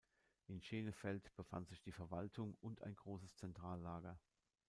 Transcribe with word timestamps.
In 0.47 0.63
Schenefeld 0.63 1.31
befand 1.35 1.67
sich 1.67 1.79
die 1.83 1.91
Verwaltung 1.91 2.57
und 2.61 2.81
ein 2.81 2.95
großes 2.95 3.35
Zentrallager. 3.37 4.19